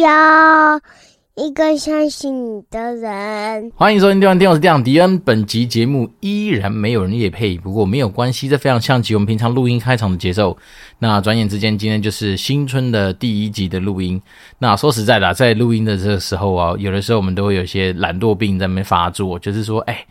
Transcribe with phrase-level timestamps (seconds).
[0.00, 0.80] 要
[1.34, 3.72] 一个相信你的人。
[3.74, 5.18] 欢迎收听《电玩店》，我是店长迪恩。
[5.20, 10.56] 本集节目依然没有人业配，不过没有关系，这非常像极我们平常录音开场的节奏。
[11.00, 14.20] 那转眼之间，今天就是新春的第一集的录音。
[14.58, 20.06] 那说实在的，在录音的这个时候啊，有的时候我们都会有些懒惰病在那边发作，就是说，哎，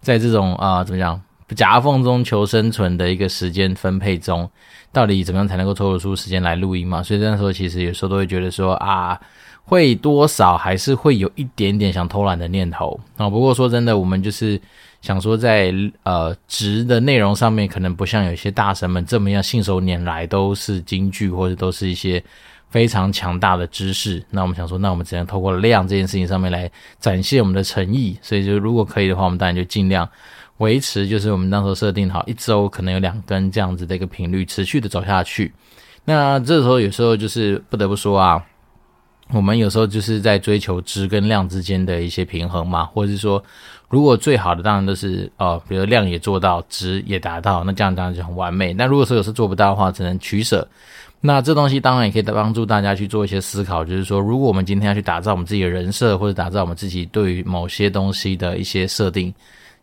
[0.00, 1.20] 在这种啊、怎么讲？
[1.54, 4.50] 夹缝中求生存的一个时间分配中，
[4.90, 7.02] 到底怎么样才能够抽得出时间来录音嘛？
[7.02, 9.20] 所以那时候其实有时候都会觉得说啊，
[9.64, 13.30] 会多少还是会有一点点想偷懒的念头啊。
[13.30, 14.60] 不过说真的，我们就是
[15.02, 15.72] 想说在
[16.02, 22.20] 呃值的内容上面，可能不像有些大神们这么样信手拈来，都是金句或者都是一些
[22.70, 24.20] 非常强大的知识。
[24.30, 28.18] 那我们想说，那我们只能透过量这件事情上面来展现我们的诚意。
[28.20, 30.08] 所以就如果可以的话，我们当然就尽量。
[30.58, 35.52] 维持就是我们当时设定好一周可能有两根这样子的一个频率持续的走下去。
[36.04, 38.42] 那这时候有时候就是不得不说啊，
[39.32, 43.42] 我们有时候就是在追求质跟量之间的一些平衡嘛，或者是说，
[43.88, 48.72] 如果最好的当然都是哦，比如量也做到，值也达到，那这样当然就很完美。
[48.72, 50.66] 那如果说有时候做不到的话，只能取舍。
[51.20, 59.34] 那这东西当然也可以帮助大家去做一些思考，就是说，如果我们今天要去打造我们自己的人设，或者打造我们自己对于某些东西的一些设定。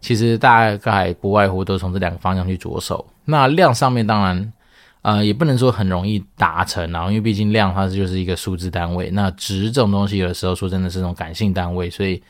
[0.03, 3.03] 其实大概不外乎都从这两个方向去着手。
[3.23, 4.53] 那量上面当然，
[5.01, 9.09] 呃，也不能说很容易达成啊，因为毕竟量它就是一个数字单位。
[9.11, 12.21] 那值这种东西，有的时候说真的是这种感性单位，所以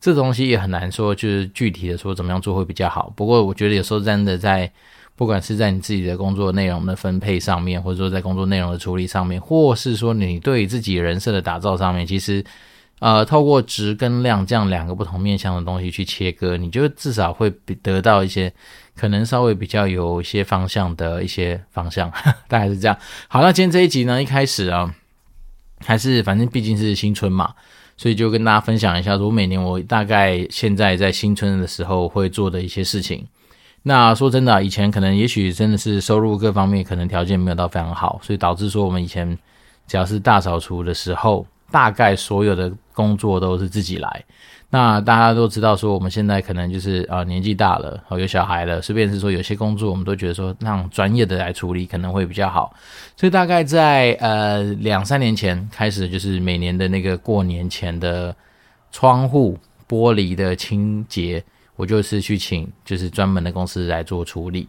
[0.00, 3.12] 这东西也很难说就是具体的说怎么样做会比较好。
[3.14, 4.68] 不过我觉得有时候真的在，
[5.14, 12.44] 不管是在你自己的工作内容的分配上面，或者说在工作内容的处理上面，或是说你对自己人设的打造上面，其实。
[13.00, 17.50] 呃，透过质跟量这样两个不同面向的东西去切割，你就至少会
[17.82, 18.52] 得到一些
[18.94, 22.10] 可能稍微比较有一些方向的一些方向，
[22.46, 22.94] 大概是这样。
[23.26, 24.94] 好，那今天这一集呢，一开始啊，
[25.82, 27.54] 还是反正毕竟是新春嘛，
[27.96, 33.26] 所以就跟大家分享一下，说每年我大概现在在新春的时候会做的一些事情。
[33.82, 39.38] 那说真的，以前可能也许真的是收入各方面可能条件没有到非常好，所以导致说我们以前
[39.86, 41.46] 只要是大扫除的时候。
[41.70, 44.24] 大概所有的工作都是自己来，
[44.68, 52.74] 那大家都知道说我们现在可能就是啊、年纪大了，有小孩了，顺便是说有些工作我们都觉得说让专业的来处理可能会比较好，
[53.16, 58.34] 所以大概在呃两三年前开始，就是每年的那个过年前的
[58.92, 61.42] 窗户玻璃的清洁，
[61.76, 64.68] 我就是去请就是专门的公司来做处理。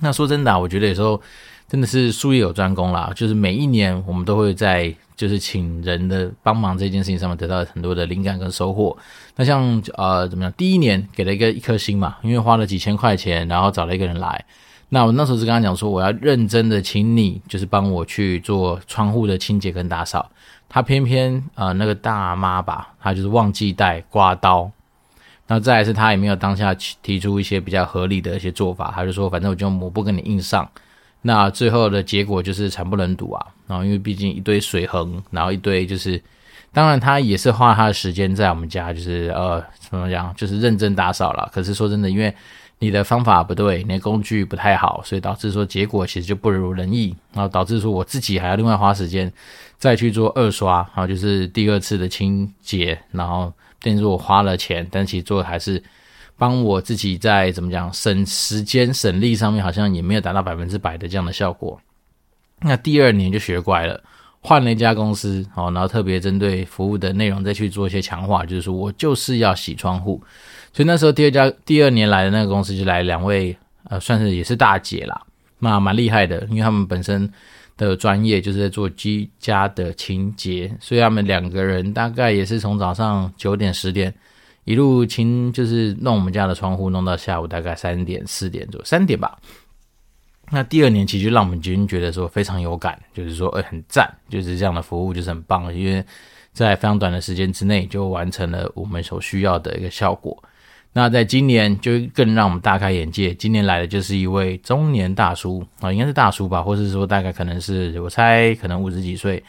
[0.00, 1.20] 那说真的，我觉得有时候
[1.68, 4.94] 真的是术业有专攻啦，就是每一年我们都会在。
[5.16, 8.94] 就是请人的帮忙这件事情上面得到很多的灵感跟收获。
[9.36, 10.52] 那像呃怎么样？
[10.56, 14.44] 第一年给了一个一颗星嘛，因为花了几千块钱，然后找了一个人来。
[14.88, 20.28] 那我那时候是跟他讲说，我要认真的请你，就是帮我去做窗户的清洁跟打扫。
[20.68, 24.68] 他偏偏呃那个大妈吧，他就是忘记带刮刀。
[25.46, 30.68] 那再是他也没有当下提出一些比较合理的一些做法，他就说反正我就抹布跟你硬上。
[31.26, 33.46] 那最后的结果就是惨不忍睹啊！
[33.66, 36.22] 然后因为毕竟一堆水横，然后一堆就是，
[36.70, 41.48] 当然他也是花他的时间在我们家，就是呃怎么讲，就是认真打扫了。
[41.50, 42.34] 可是说真的，因为
[42.78, 49.32] 你的方法不对，你的工具不太好，所以导致说结果其实就不如人意，然后导致说我自己还要另外花时间
[49.78, 55.82] 再去做二刷，然后就是第二次的清洁，然后等于说我花了钱，但其实做的还是。
[56.36, 61.80] 帮我自己在怎么讲省时间省力上面，好像也没有达到百分之百的这样的效果。
[62.60, 64.02] 那第二年就学乖了，
[64.40, 70.22] 换了一家公司，好，然后特别针对服务的内容再去做一些强化，就是说我就是要洗窗户。
[70.72, 75.22] 所以那时候第二家第二年来的那个公司就来两位，呃，算是也是大姐啦，
[75.60, 77.30] 那蛮厉害的，因为他们本身
[77.76, 84.12] 的专业就是在做居家的清洁，所以他们两个人大概也是从早上九点十点。
[84.64, 89.38] 一路清就是弄我们家的窗户，弄到下午大概三点四点左右，三点吧。
[90.50, 96.04] 那第二年其实让我们已经觉得说非常有感，就是说诶、很赞，就是这样的服务就是很棒，因为
[96.52, 100.36] 在非常短的时间之内就完成了我们所需要的一个效果。
[100.92, 109.42] 那在今年就更让我们大开眼界，今年来的就是一位中年大叔啊，应该是大叔吧，或是说大概可能是我猜可能五十几岁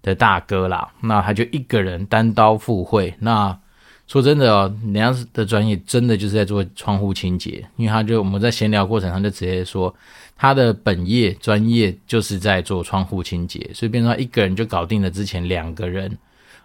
[0.00, 0.90] 的大哥啦。
[1.00, 3.58] 那他就一个人单刀赴会，那。
[4.06, 9.94] 说真的哦，人家的专业真的就是在做窗户清洁，因为他就我们在闲聊过程上就直接说，
[10.36, 16.18] 他的本业专业就是在做窗户清洁，所以变成他一个人就搞定了之前两个人。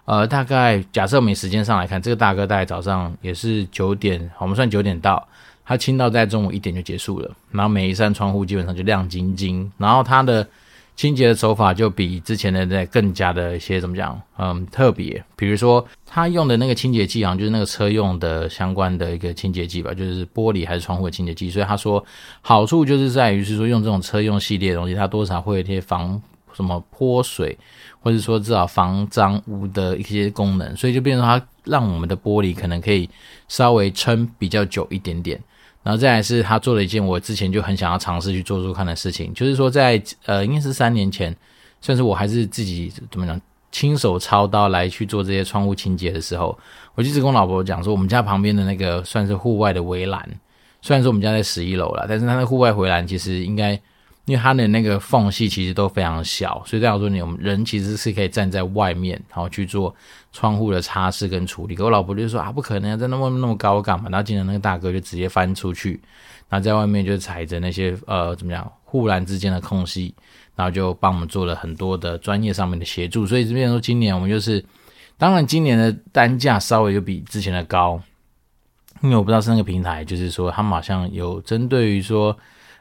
[0.05, 5.25] 呃，大概假设我们时间上来看，这个大哥大概早上也是九点，我们算九点到，
[5.65, 10.47] 他清到在中午一点就结束了，然后每一扇窗户基本上就亮晶晶，然后他的
[10.97, 15.23] 清洁的手法就比之前的在更加的一些怎么讲，嗯，特别。
[15.35, 21.51] 比如说他用的那个清洁剂，好像就是那个车用的相关的一个清洁剂吧，就是玻璃还是窗户的清洁剂。
[21.51, 22.03] 所以他说
[22.41, 26.19] 好处就是在于是说用这种车用系列的东西，它多少会有一些防
[26.51, 27.55] 什么泼水，
[27.99, 30.75] 或者说至少防脏污的一些功能。
[30.75, 33.07] 所以就变成它让我们的玻璃可能可以
[33.47, 35.39] 稍微撑比较久一点点。
[35.87, 41.33] 然后再来是他做了一件我之前就很想要尝试去做做看的事情，就是说在呃应该是三年前，
[41.79, 43.39] 算是我还是自己怎么讲
[43.71, 46.59] 亲手操刀来去做这些窗户清洁的时候，
[46.95, 50.29] 我就一直跟我老婆讲说，我们家旁边的那个算是户外的围栏，
[50.81, 53.79] 虽然说我们家在十一楼了，但是它的户外围栏其实应该。
[54.27, 59.95] 因为它的那个缝隙其实都非常小，所以这样说，你我们人其实是可以站在外面，然后去做
[60.33, 61.73] 窗户的擦拭跟处理。
[61.73, 64.09] 可我老婆就说啊，不可能，在那外面那么高干嘛？
[64.09, 66.01] 然后经常那个大哥就直接翻出去，
[66.49, 70.13] 然后在外面就踩着那些呃怎么样护栏之间的空隙，
[70.57, 73.25] 然后就帮我们做了很多的专业上面的协助。
[73.25, 74.61] 所以这边说，今年我们就是，
[75.17, 77.97] 当然今年的单价稍微又比之前的高，
[79.01, 82.37] 因为我不知道是那个平台，就是说他们好像有针对于说。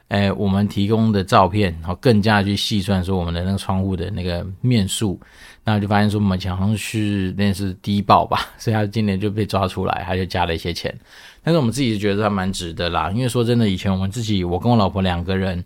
[0.09, 5.19] 诶，我们提供的照片，然后更加去细算说我们的那个窗户的那个面数，
[5.65, 10.97] 那就发现说我们好像是那是低报吧， 所以他今年就被抓出来，他就加了一些钱。
[11.43, 15.63] 但是我们自己觉得他蛮值得啦，因为说真的，以前我们自己，我跟我老婆两个人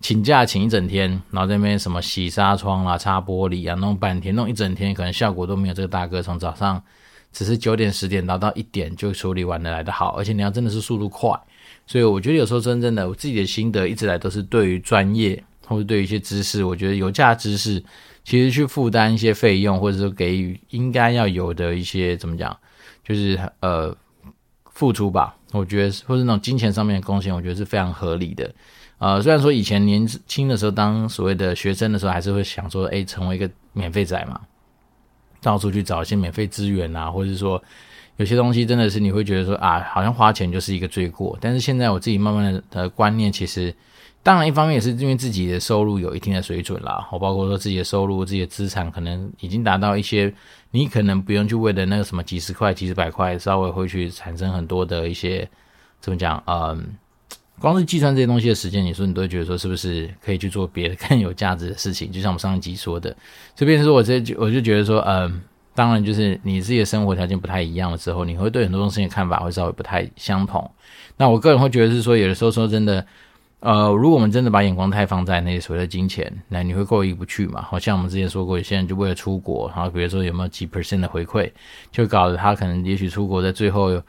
[0.00, 6.82] 请假请一整天，然后在那边什么洗纱窗啦、擦玻璃啊，弄半天，弄一整天，可能效果都没有这个大哥从早上
[7.38, 11.30] 只是九点十点到到一点就处理完的来得好，而且你要真的是速度快。
[11.86, 17.80] 所以我觉得有时候真正的我自己的心得一直来都是对于专业或者对于一些知识，我觉得有价知识，
[18.24, 22.58] 其实去负担一些费用，或者说给予应该要有的一些怎么讲，
[23.04, 23.96] 就是呃
[24.72, 25.36] 付出吧。
[25.52, 28.52] 我觉得或者那种金钱上面的贡献，我觉得是非常合理的。
[28.98, 34.40] 呃，虽然说以前年轻的时候当所谓的学生的时候，还是会想说，哎，成为一个免费仔嘛，
[35.40, 37.62] 到处去找一些免费资源啊，或者说。
[38.18, 41.38] 有些东西真的是你会觉得说啊，好像花钱就是一个罪过。
[41.40, 43.72] 但是现在我自己慢慢的观念，其实
[44.24, 47.08] 当然一方面也是因为自己的收入有一定的水准啦。
[47.12, 50.34] 我包括说自己的收入、自己的资产可能已经达到一些，
[50.72, 55.48] 你可能不用去为了那个什么几十块、几十百块，稍微会去产生很多的一些
[56.00, 56.42] 怎么讲？
[56.48, 56.96] 嗯，
[57.60, 62.10] 光是计算这些东西的时间，你说你都会觉得说是不是可以去做别的更有价值的事情？
[62.10, 63.16] 就像我们上一集说的，
[63.54, 65.40] 这边说我这我就觉得说，嗯。
[65.74, 70.68] 当然，就是你自己的生活条件不太一样的时候，你会对很多东西的看法会稍微不太相同。
[71.16, 73.06] 那我个人会觉得是说，有的时候说真的，
[73.60, 77.62] 呃，如果我们真的把眼光太放在那些所谓的金钱，那你会过意不去嘛？
[77.62, 81.48] 好像我们之前说过，有些人就为了出国，然后比如说有没有几 percent 的回馈，
[81.92, 84.02] 就搞得他可能也许出国在最后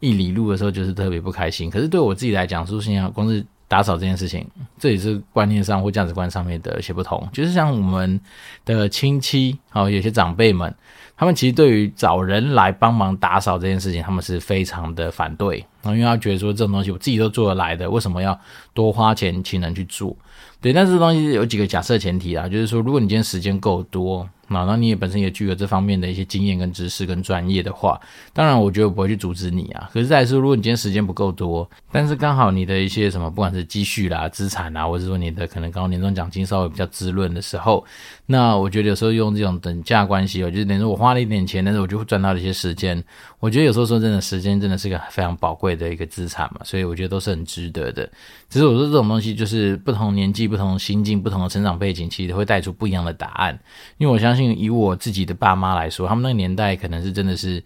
[0.00, 1.70] 一里路的时候就是特别不开心。
[1.70, 4.46] 可是对我自己来讲，说实话，光是打扫这件事情，
[4.78, 7.28] 这也是观念上或价值观上面的一些不同。
[7.32, 8.20] 就是像我们
[8.64, 10.72] 的亲戚，好，有些长辈们。
[11.18, 18.38] 他们其实对于找人来帮忙打扫这件事情，他们是非常的反对，然后因为他觉得说这种东西我自己都做得来的，为什么要
[18.74, 20.16] 多花钱请人去做？
[20.60, 24.28] 对，但是这东西有几个假设前提啦，就是说如果你今天时间够多。
[24.48, 28.00] 那那你也本身也具有这方面的一些经验跟知识跟专业的话，
[28.32, 29.90] 当然我觉得我不会去阻止你啊。
[29.92, 37.84] 可是再来说，如果你今天时间不够多，但是刚好你的一些什么，不管是积蓄啦、资产啦，或者说你的可能刚好年终奖金稍微比较滋润的时候，
[38.26, 43.02] 那我觉得有时候用这种等价关系，我觉得等于说我花了一点钱，但是我就会赚到了一些时间。
[43.40, 48.08] 我觉得有时候说真的，时间真的是个非常宝贵会的一个资产嘛，所以我觉得都是很值得的。
[48.48, 53.58] 只是我说这种东西就是不同年纪、不同心境、不同的成长背景，其实会带出不一样的答案。
[53.98, 57.60] 因为我相信，以我自己的爸妈来说，他们那个年代可能是真的是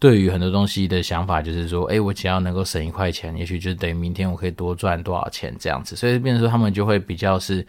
[0.00, 5.94] 对于很多东西的想法，就是说，诶，我只要能够省一块钱，也许就等于明天我可以多赚多少钱这样子。
[5.94, 7.64] 所以变说，他们就会比较是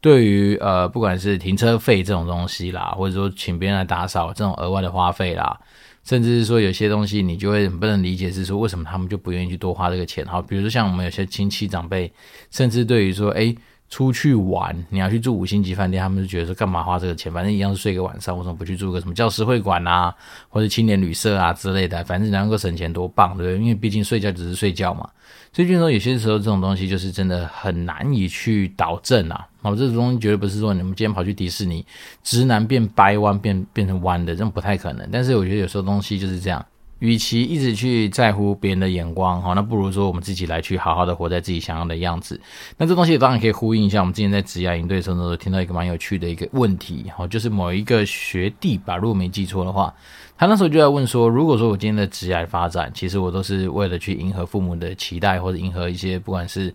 [0.00, 5.58] 对于呃，不管是停车费这种东西啦，或者说请别人来打扫这种额外的花费啦。
[6.06, 10.24] 甚至是说有些东西你就会不能理解，是说为什么他们就不愿意去多花这个钱？
[10.24, 12.10] 好，比如说像我们有些亲戚长辈，
[12.52, 13.56] 甚至对于说，诶，
[13.90, 17.32] 出去玩你要去住五星级饭店，他们就觉得说干嘛花这个钱？
[17.32, 20.14] 反正一样是睡个晚上，为什么不去住个什么教师会馆啊，
[20.48, 22.04] 或者青年旅社啊之类的？
[22.04, 23.60] 反正能够省钱多棒，对不对？
[23.60, 25.10] 因为毕竟睡觉只是睡觉嘛。
[25.52, 29.44] 所以就是说有些时候这种东西就是真的很难以去导正啊。
[29.66, 31.84] 好，这种东西绝对不是说你们今天跑去迪士尼，
[32.22, 35.08] 直男变掰弯变变成弯的，这种不太可能。
[35.10, 36.64] 但是我觉得有时候东西就是这样，
[37.00, 42.40] 与其一直去在乎别人的眼光，哈，那不如说我们自己来去好好的活在自己想要的样子。
[42.76, 49.92] 那这东西当然可以呼应一下，我们之前在职涯营队的时候，听到一个蛮有趣的一个问题，哈，就是某一个学弟吧，如果没记错的话，
[50.38, 56.72] 他那时候就在问说，如果说我今天的职涯发展，其实我都是为了去迎合父母的期待，或者迎合一些不管是。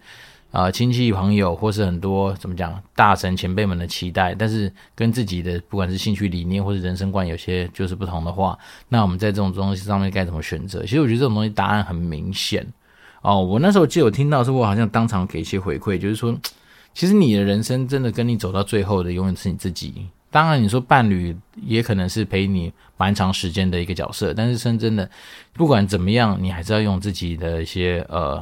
[0.52, 8.58] 啊、亲戚朋友或是很多怎么讲大神前辈们的期待，但是跟自己的不管是兴趣理念或者人生观有些就是不同的话，
[8.90, 10.82] 那我们在这种东西上面该怎么选择？
[10.82, 12.68] 其实我觉得这种东西答案很明显
[13.22, 13.42] 哦。
[13.42, 16.38] 我那时候记得我听到说，我好像当场给一些回馈，就是说，
[16.94, 20.06] 其实你的人生真的跟你走到最后的，永远是你自己。
[20.30, 25.10] 当然，你说伴侣也可能是陪你蛮长时间的一个角色，但是真真的，
[25.54, 28.42] 不管怎么样，你还是要用自己的一些呃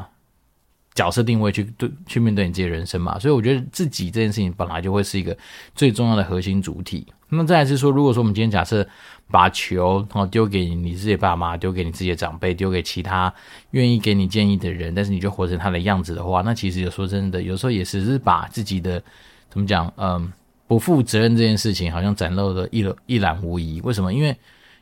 [0.99, 3.17] 角色定位去对去面对你自己的人生嘛。
[3.17, 5.37] 所以我觉得自己这件事情本来就会是一个
[5.73, 7.07] 最重要的核心主体。
[7.29, 8.85] 那么再来是说，如果说我们今天假设
[9.31, 13.33] 把球哦丢给你自己的爸妈，丢给你自己的长辈，丢给其他
[13.71, 19.01] 愿意给你建议的人，但是你就活成他的样子的话，那其实有说真的，有时候也只是把自己的
[19.49, 20.33] 怎么讲，嗯、
[20.67, 23.79] 不负责任这件事情好像展露的一一览无遗。
[23.81, 24.11] 为什么？
[24.11, 24.35] 因为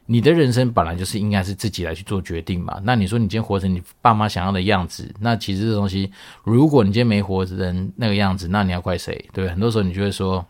[0.10, 2.80] 你的人生本来就是应该是自己来去做决定嘛。
[2.84, 6.10] 那你说你今天活成你爸妈想要的样子，那其实这东西，
[6.44, 9.30] 如果你今天没活成那个样子，那你要怪谁？
[9.34, 10.44] 对，很多时候你就会说，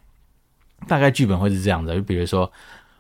[0.88, 1.96] 大概剧本会是这样的。
[1.96, 2.50] 就比如说，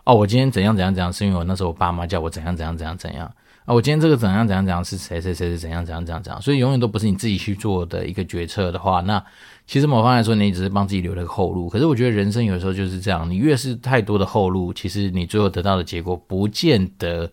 [0.03, 3.31] 哦，我今天怎样怎样怎样，是因为我那时候我爸妈叫我怎样怎样怎样怎样。
[3.67, 9.21] 啊，我今天这个怎样怎样怎样是谁谁谁是怎样怎样怎样怎样，所以永远都不是你自己去做的一个决策的话，那
[9.65, 11.67] 其实某方来说，你只是帮自己留了个后路。
[11.67, 17.29] 可是我觉得人生有时候就是这样，你越是太多的后路，其实你最后得到的结果不见得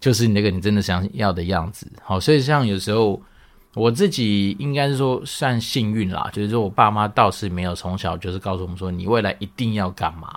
[0.00, 1.86] 就是那个你真的想要的样子。
[2.02, 3.22] 好，所以像有时候
[3.74, 10.36] 我自己应该是说算幸运啦，就是说我爸妈倒是没有从小就是告诉我们说你未来一定要干嘛。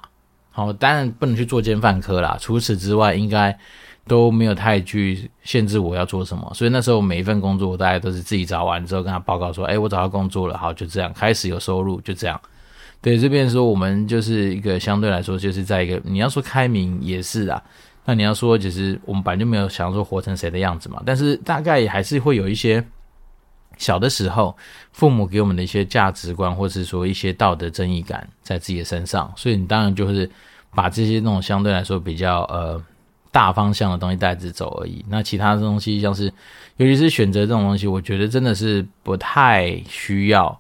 [0.52, 3.58] 好，当然不能去做奸犯科啦，除此之外应该。
[4.06, 12.40] 都没有太去限制我要做什么，所以那时候每一份工作，我大概都是自己找完之后跟他报告说：“哎，我找到工作了，好，就这样开始有收入，就这样。”
[13.02, 17.64] 对，这边说我们就是一个相对来说，就是在一个你要说开明也是啊，
[18.04, 22.84] 那你要说其实我们本来就没有想说活成谁的样子嘛，但是大概也还是会有一些
[23.78, 24.54] 小的时候
[24.92, 30.30] 父母给我们的一些价值观，或是说一些道德正义感在自己的身上，所以你当然就是
[30.76, 32.82] 把这些那种相对来说比较呃。
[33.34, 35.04] 大方向的东西带着走而已。
[35.10, 36.32] 那其他的东西，像是
[36.78, 40.56] 尤其是选择这种东西，我觉得真的是不太需要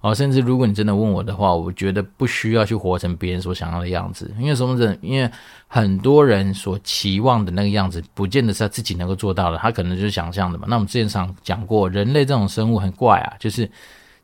[0.00, 0.14] 哦。
[0.14, 4.34] 甚至如果你真的问我的话，我觉得不需要去活成别人所想要的样子。
[4.40, 4.98] 因为什么人？
[5.02, 5.30] 因为
[5.68, 9.58] 很多人所期望的那个样子，不见得是他自己能够做到的。
[9.58, 10.64] 他可能就是想象的嘛。
[10.66, 13.70] 那我们之前常讲过，人类这种生物很怪啊，就是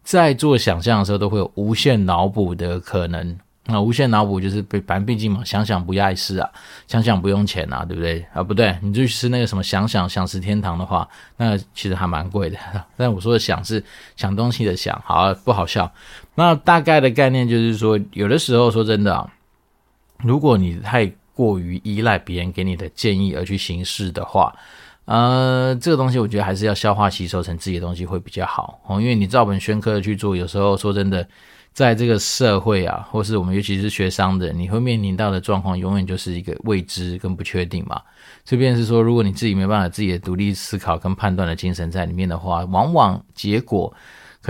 [0.03, 3.39] 在做想象的时候，都会有无限脑补的可能。
[3.71, 6.51] 那无限脑补就是被，反正毕竟嘛，想想不碍事啊，
[6.87, 8.25] 想想不用钱啊，对不对？
[8.33, 12.59] 啊，不对，你就去吃那个什么想想想食天堂的话，那其实还蛮贵的。
[12.97, 13.83] 但我说的想是
[14.17, 15.91] 想东西的想，好啊，不好笑。
[16.35, 19.33] 那大概的概念就是说，有的时候说真的啊，
[20.19, 24.55] 如果你太过于依赖别人给你的建议而去行事的话，
[25.05, 31.27] 呃，这个东西我觉得还是要消化吸收成自己的东西会比较好哦，因为你照本宣科的去做，有时候说真的。
[31.73, 38.01] 在这个社会啊，或是我们尤其是学商的，你会面临到的状况，永远就是一个未知跟不确定嘛。
[38.45, 43.95] 这边是说，如果你自己没办法自己的独立思考跟判断的精神在里面的话，往往结果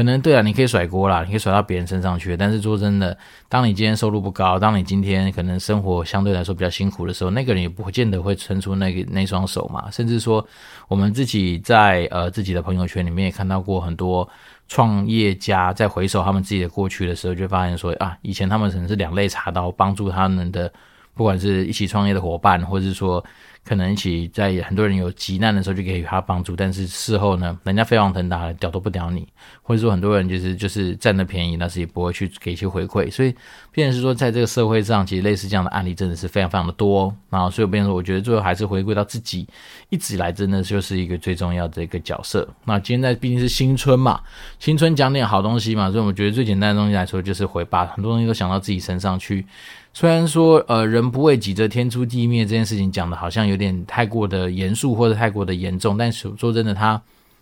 [0.01, 2.35] 可能对啊，你可以甩锅啦，你可以甩到别人身上去。
[2.35, 3.15] 但是说真的，
[3.51, 9.91] 当你今天收入不高，当你今天可能生活相对来说比较辛苦的时候，那个人也不见得会伸出那个那双手嘛。
[9.91, 10.43] 甚至说，
[10.89, 14.27] 我们自己在呃自己的朋友圈里面也看到过很多。
[14.69, 20.73] 创业家在回首他们自己的过去的时候，就发现说啊，以前他们可能是两肋插刀，帮助他们的，
[21.15, 23.23] 不管是一起创业的伙伴，或者是说。
[23.65, 29.27] 可能一起在很多人有急难的时候就给予他帮助，但是事后呢，人家飞黄腾达了，屌都不屌你，
[29.63, 33.35] 或者说很多人就是就是占了便宜，但是也不会去给一些回馈，所以
[33.73, 37.15] 变是说，在这个社会上，其实类似这样的案例真的是非常非常的多。
[37.29, 39.47] 然后，所以变成说，我觉得最后还是回归到自己，
[39.89, 42.49] 一直以来真的就是一个最重要的一个角色。
[42.65, 44.21] 那今天在毕竟是新春嘛，
[44.59, 49.47] 新春讲点好东西嘛，所以我觉得最简单的东西来说，就是回把很多东西都想到自己身上去。
[49.93, 57.01] 虽然说，呃，人不为己则天诛地灭这件事情讲的好像有点太过的严肃或者太过的严重，但是说真的，它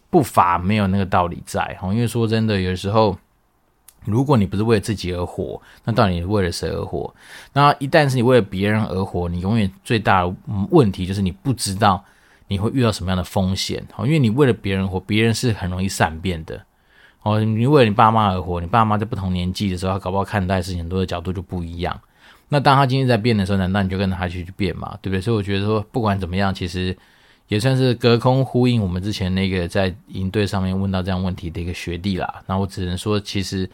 [0.08, 1.92] 不乏没有那个道理在哈。
[1.92, 3.14] 因为说真的，有时候
[4.04, 7.14] 如果你不是为了自己而活，那到底是为了谁而活？
[7.52, 10.34] 那一旦是你为了别人而活，你永远最大的
[10.70, 12.02] 问题就是你不知道
[12.46, 13.84] 你会遇到什么样的风险。
[13.92, 16.64] 哈，因为你为了别人活，别人是很容易善变的。
[17.22, 22.00] 哦，你为了你爸妈而活，你爸妈在不同年纪的时候，他搞不好看待事情很多的角度就不一样。
[22.48, 24.96] 那当他今天在变的时候，难道你就跟着他去去变嘛？
[25.02, 25.20] 对不对？
[25.20, 26.96] 所以我觉得说，不管怎么样，其实
[27.48, 32.42] 也算是隔空呼应我们之前那个在营队上面问到这样问题的一个学弟啦。
[32.46, 33.68] 那我只能说，其实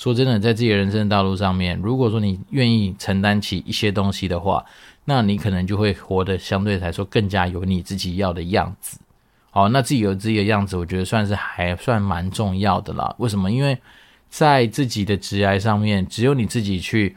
[0.00, 4.64] 说真的，在自己的人生的道路上面，如果说你愿意承担起一些东西的话，
[5.04, 8.98] 那你可能就会活得相对来说更加有你自己要的样子。
[9.52, 13.14] 哦，那自己有自己的样子，我觉得算是还算蛮重要的啦。
[13.18, 13.52] 为什么？
[13.52, 13.76] 因为
[14.30, 17.14] 在自己的职涯上面，只有你自己去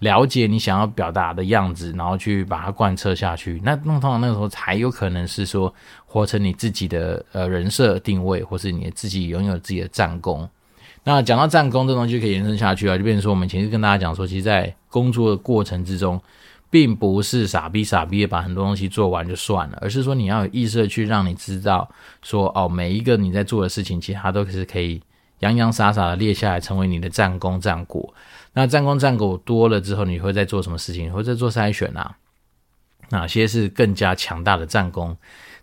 [0.00, 3.58] 了解你想要表达的样子，然后去把它贯彻下去。
[3.64, 10.46] 那那通常那个时候才有可能是说活成你自己的呃人设定位，或是你自己拥有自己的战功。
[11.10, 16.20] 那讲到战功这东西就可以延伸下去啊，就变成说我们前面跟大家讲说，其实，在工作的过程之中，
[16.68, 21.88] 并不是傻逼傻逼的把很多东西做完就算了，而是说你要有意识的去让你知道
[22.20, 25.00] 说哦，每一个你在做的事情，其实它都是可以
[25.38, 28.12] 洋洋洒洒的列下来，成为你的战功战果。
[28.52, 31.06] 那战功战果多了之后，你会在做什么事情？
[31.06, 32.16] 你会在做筛选啊？
[33.08, 35.16] 哪些是更加强大的战功？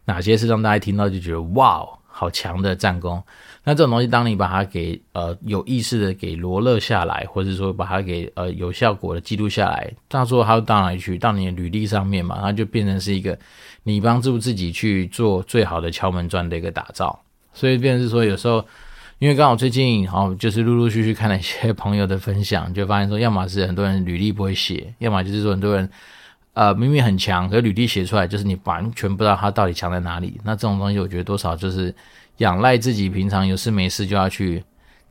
[0.05, 1.87] 哪些是让大家听到就觉得哇，
[2.17, 3.21] 好强的战功？
[3.65, 11.17] 那这种东西，当你把它给呃有意识的给罗列下来，或者说把它给呃有效果的记录下来，到时候它到哪里去？
[11.17, 13.37] 到你的履历上面嘛，它就变成是一个
[13.83, 17.19] 你帮助自己去做最好的敲门砖的一个打造。
[17.53, 18.65] 所以变成是说，有时候
[19.19, 25.89] 因为刚好最近哦，就是陆陆续续看了一些朋友的分享，就发现说，要么是很多人履历不会写，要么就是说很多人
[26.55, 30.41] 呃明明很强，可是履历写出来就是你完全不知道他到底强在哪里。
[30.43, 31.93] 那这种东西，我觉得多少就是。
[32.39, 34.61] 仰赖自己，平常有事没事就要去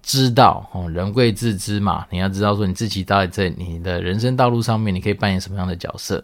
[0.02, 0.90] 知道哦。
[0.90, 6.22] 人贵自知嘛，你要知道说你自己到底在你的人生道路上面，你可以扮演什么样的角色。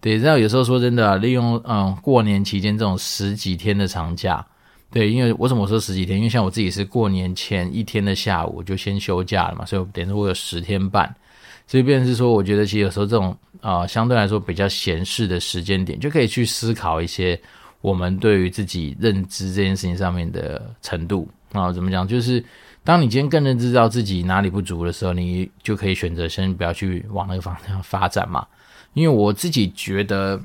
[0.00, 4.42] 对，然后有时候说真的，利用嗯过年期间这种十几天的长假，
[4.90, 6.16] 对，因为为什么我说十几天？
[6.16, 11.14] 因为像我自己是过年前一天的下午就先休假了嘛，所以等于说我有十天半。
[11.66, 17.40] 所以变是说，我觉得其实有时候这种啊、相对来说比较闲适的时间点，就可以去思考一些。
[17.80, 22.06] 我们对于自己认知这件事情上面的程度啊，怎么讲？
[22.06, 22.44] 就是
[22.82, 28.44] 当你今天更认知到自己哪里不足的时候，你就可以选择先不要去往那个方向发展嘛。
[28.94, 30.40] 因为我自己觉得，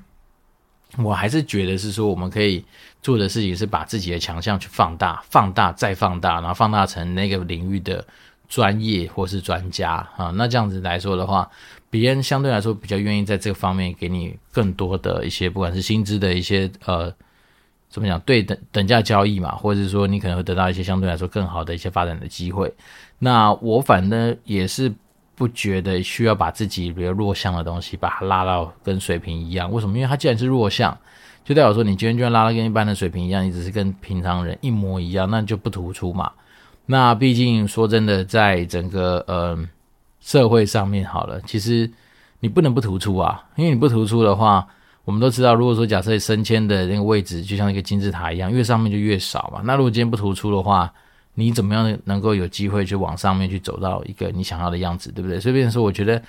[1.00, 2.64] 我还是觉得是说，我们可以
[3.02, 8.06] 做的事情是把自己的强项去放大、放大再放大，然后放大成那个领域的
[8.48, 10.30] 专业或是专家啊。
[10.36, 11.50] 那这样子来说的话，
[11.94, 17.14] 别人相对来说比较愿意在这个方面给你更多的一些，不管是薪资的一些呃。
[17.90, 18.20] 怎么讲？
[18.22, 22.74] 对等等价交易嘛，或者是说你可能会得到一些相对来说更好的一些发展的机会。
[23.20, 24.92] 那我反正也是
[25.36, 29.72] 不觉得需要把自己比较弱项的东西把它拉到跟水平一样。
[29.72, 29.96] 为什么？
[29.96, 30.98] 因为它既然是弱项，
[31.46, 36.32] 就代表说你今天就算拉到跟一般的水平一样，你只是跟平常人一模一样，那就不突出嘛。
[36.88, 39.56] 那毕竟说真的，在整个呃
[40.24, 41.88] 社会上面好了，其实
[42.40, 44.68] 你不能不突出啊，因为你不突出的话。
[45.06, 49.60] 我们都知道，如果说假设升迁的那个位置就像一个金字塔一样，越上面就越少嘛。
[49.66, 50.90] 那如果今天不突出的话，
[51.34, 55.42] 你怎么样能够有机会去往上面去走到一个你想要的样子，对不对？
[55.42, 56.24] 所以，变成说，我觉得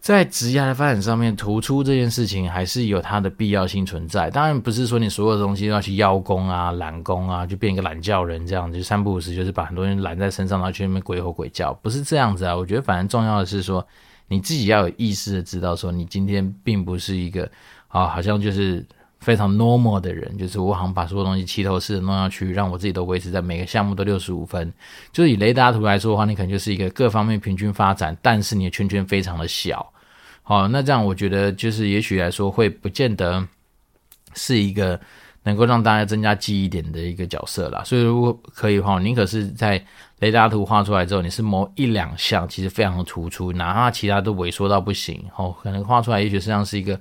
[0.00, 4.30] 在职业的发展上面，突出这件事情还是有它的必要性存在。
[4.30, 12.56] 当然，不是说你所有东西都要去邀功啊、揽功啊，就变一个懒叫人这样，就三不五时就是把很多人揽在身上，然后去那边鬼吼鬼叫，不是这样子啊。
[12.56, 13.86] 我觉得，反正重要的是说。
[14.30, 17.50] 你自己要有意识的知道，说你今天并不是一个
[17.86, 18.84] 啊，好像就是
[19.20, 24.72] 非常 normal 的人，就是我好像把所有东西齐头式的弄上去，让我自己都维持在每个项目都六十五分。
[25.12, 29.86] 就是以雷达图来说的话，你可能就是一个各方面平均发展，但是你的圈圈非常的小。
[30.42, 33.46] 好，那这样我觉得就是也许来说会不见得
[34.34, 34.98] 是一个。
[35.44, 39.82] 能够让大家增加记忆点的一个角色啦，所以如果可以的话，宁可是在
[40.18, 47.00] 雷达图画出来之后，你是某一两项其实非常的突出，哪怕其他都萎缩到不行，哦，可能画出来也许实际上是一个。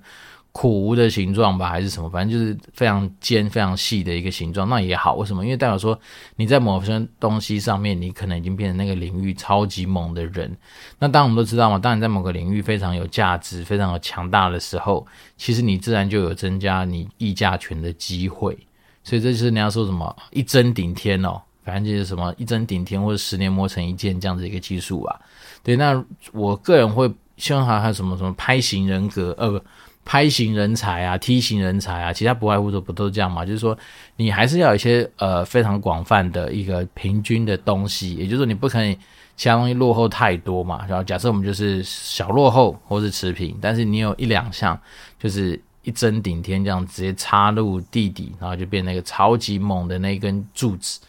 [0.58, 2.10] 苦无的形状吧，还是什么？
[2.10, 5.14] 反正就是非常尖、非常细的一个形状，那也好。
[5.14, 5.46] 为什么？
[5.46, 6.00] 因为代表说
[6.36, 10.58] 你在某些东西上面，你可能已经变成那个领域超级猛的人。
[10.98, 15.06] 那当然我们都知道嘛，当你在某个领域非常有价值、非常有强大的时候，
[15.38, 18.58] 其实你自然就有增加你议价权的机会。
[19.04, 25.20] 所以这就是人家说什么一针顶天哦，反正就是什么一针顶天或者十年磨成一剑这样子一个技术啊。
[25.62, 29.62] 对，那我个人会希望他还有什么什么拍型人格，呃不。
[30.10, 33.46] 拍型人才啊，T 型人才啊，其他不外乎都不都是这样嘛？
[33.46, 33.78] 就是说，
[34.16, 38.98] 你还是要有一些呃非常广泛的一个平均的东西，也就是说，你不可以
[39.36, 40.86] 其他东西落后太多嘛。
[40.88, 44.80] 然后假设我们就是小落后或是持平，但是你有一两项
[45.20, 51.02] 就是一针顶天这样直接插入地底，然后就变那个超级猛的那一根柱子，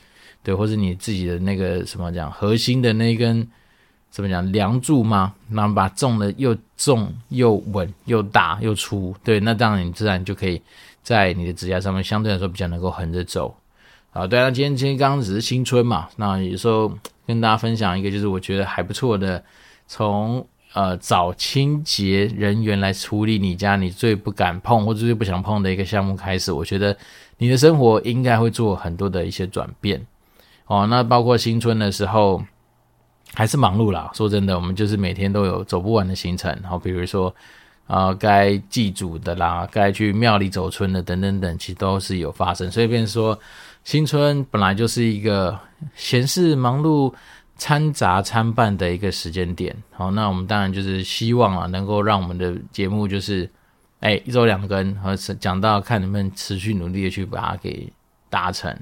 [0.42, 3.48] 对，或是你自己的那个什么讲核心的那一根。
[4.10, 5.34] 怎么讲梁柱吗？
[5.48, 10.60] 那把重的又重又稳又大又粗，对，那这样你自然就可以
[11.02, 13.54] 在你的指甲上面相对来说比较能够横着走。
[14.12, 16.90] 啊，对啊，今天今天刚刚只是新春嘛，那有时候
[17.26, 19.44] 跟大家分享一个就是我觉得还不错的，
[19.86, 26.96] 从呃找清洁人员来处理你家你最不敢碰或者最不想碰的一个项目开始，我觉得
[27.36, 30.04] 你的生活应该会做很多的一些转变
[30.66, 30.86] 哦。
[30.88, 32.42] 那包括新春的时候
[33.34, 37.34] 还是忙碌啦，说真的，我们就是每天都有走不完的行程，然后比如说
[37.86, 42.70] 啊该祭祖的啦，该去庙里走春的等等等，其实都是有发生。
[42.70, 43.38] 所以变说
[43.84, 45.58] 新春本来就是一个
[45.94, 47.12] 闲事忙碌。
[47.60, 53.50] 掺杂参半的一个时间点，好，那我们当然就是希望啊，能够让我们的节目就是，
[53.98, 57.92] 哎，一周两更，和讲到看能不能持续努力的去把它给
[58.30, 58.72] 达成。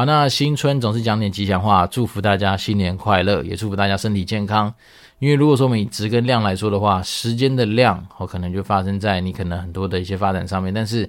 [0.00, 4.72] 好，那新春总是讲点吉祥话，祝福大家新年快乐，也祝福大家身体健康。
[5.18, 11.06] 因为如果说我们以值跟量来说的话，时间的量，哦，可能就发生在你可能很多的一些发展上面，但是。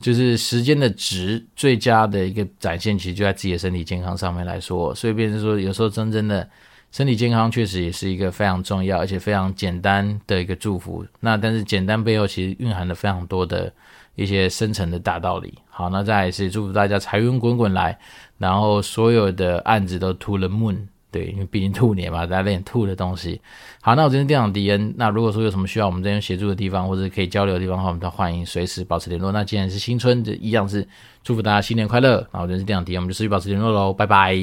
[0.00, 4.92] 就是时间的值最佳的一个展现，其实就在自己的身体健康上面来说。
[4.92, 6.46] 所以，变成说，有时候真正的
[6.90, 11.06] 身体健康确实也是一个非常重要，而且非常简单的一个祝福。
[11.20, 13.72] 那但是简单背后其实蕴含了非常多的
[14.14, 15.54] 一些深层的大道理。
[15.68, 17.98] 好，那再来是祝福大家财源滚滚来，
[18.38, 20.76] 然后所有的案子都 to the moon。
[21.10, 23.40] 对，因为毕竟兔年嘛，大家练兔的东西。
[23.80, 24.92] 好，那我这边店长迪恩。
[24.96, 29.30] 那如果说有什么需要我们这边协助的地方，或者可以交流的地方的话，我们都欢迎随时保持联络。
[29.30, 30.84] 那既然是新春，就一样是
[31.22, 32.26] 祝福大家新年快乐。
[32.32, 34.34] 那我这边是店长迪恩，我们就持续保持联络喽，拜拜。